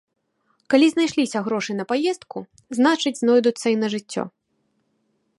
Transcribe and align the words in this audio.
Калі 0.73 0.87
знайшліся 0.91 1.41
грошы 1.47 1.75
на 1.79 1.85
паездку, 1.91 2.37
значыць, 2.77 3.13
знойдуцца 3.23 3.67
і 3.75 3.77
на 3.83 3.87
жыццё. 3.95 4.23